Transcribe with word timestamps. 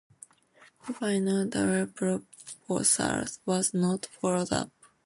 This 0.87 0.97
final 0.97 1.45
double 1.45 1.85
proposal 1.85 3.23
was 3.45 3.71
not 3.75 4.07
followed 4.07 4.51
up. 4.51 4.71